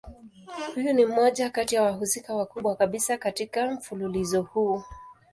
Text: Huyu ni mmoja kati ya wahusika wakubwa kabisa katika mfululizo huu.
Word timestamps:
Huyu 0.75 0.93
ni 0.93 1.05
mmoja 1.05 1.49
kati 1.49 1.75
ya 1.75 1.83
wahusika 1.83 2.35
wakubwa 2.35 2.75
kabisa 2.75 3.17
katika 3.17 3.71
mfululizo 3.71 4.41
huu. 4.41 4.83